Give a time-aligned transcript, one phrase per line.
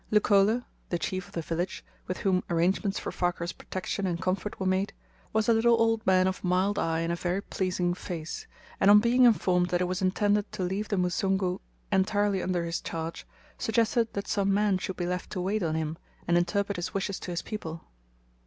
[0.09, 4.65] Leucole, the chief of the village, with whom arrangements for Farquhar's protection and comfort were
[4.65, 4.93] made,
[5.31, 8.47] was a little old man of mild eye and very pleasing face,
[8.79, 11.59] and on being informed that it was intended to leave the Musungu
[11.91, 13.27] entirely under his charge,
[13.59, 17.19] suggested that some man should be left to wait on him, and interpret his wishes
[17.19, 17.83] to his people.